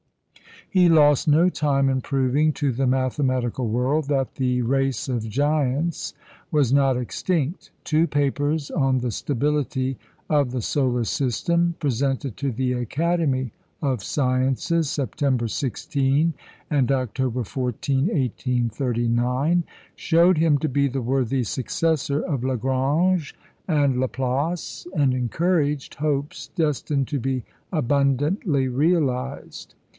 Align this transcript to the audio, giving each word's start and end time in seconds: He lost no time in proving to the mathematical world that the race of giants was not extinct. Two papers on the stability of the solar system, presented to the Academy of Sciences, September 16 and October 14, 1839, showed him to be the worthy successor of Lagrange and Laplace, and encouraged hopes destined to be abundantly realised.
He 0.67 0.87
lost 0.87 1.27
no 1.27 1.49
time 1.49 1.89
in 1.89 1.99
proving 2.01 2.53
to 2.53 2.71
the 2.71 2.87
mathematical 2.87 3.67
world 3.67 4.05
that 4.07 4.35
the 4.35 4.61
race 4.63 5.07
of 5.09 5.27
giants 5.27 6.13
was 6.49 6.71
not 6.73 6.95
extinct. 6.97 7.69
Two 7.83 8.07
papers 8.07 8.71
on 8.71 8.99
the 8.99 9.11
stability 9.11 9.99
of 10.29 10.51
the 10.51 10.61
solar 10.61 11.03
system, 11.03 11.75
presented 11.79 12.35
to 12.37 12.51
the 12.51 12.73
Academy 12.73 13.51
of 13.81 14.01
Sciences, 14.01 14.89
September 14.89 15.47
16 15.47 16.33
and 16.69 16.91
October 16.91 17.43
14, 17.43 18.05
1839, 18.07 19.63
showed 19.95 20.37
him 20.37 20.57
to 20.57 20.69
be 20.69 20.87
the 20.87 21.01
worthy 21.01 21.43
successor 21.43 22.21
of 22.21 22.45
Lagrange 22.45 23.35
and 23.67 23.99
Laplace, 23.99 24.87
and 24.95 25.13
encouraged 25.13 25.95
hopes 25.95 26.47
destined 26.55 27.07
to 27.09 27.19
be 27.19 27.43
abundantly 27.73 28.67
realised. 28.69 29.75